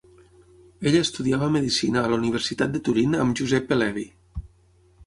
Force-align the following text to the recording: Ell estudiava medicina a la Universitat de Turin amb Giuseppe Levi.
Ell 0.91 0.97
estudiava 0.99 1.49
medicina 1.57 2.01
a 2.03 2.11
la 2.15 2.19
Universitat 2.23 2.75
de 2.79 2.83
Turin 2.89 3.21
amb 3.27 3.39
Giuseppe 3.43 3.81
Levi. 3.83 4.09